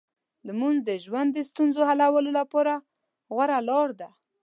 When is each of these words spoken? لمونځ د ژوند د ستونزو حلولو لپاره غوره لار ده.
لمونځ 0.47 0.77
د 0.89 0.91
ژوند 1.05 1.29
د 1.33 1.39
ستونزو 1.49 1.81
حلولو 1.89 2.31
لپاره 2.39 2.73
غوره 3.33 3.59
لار 3.69 3.89
ده. 3.99 4.09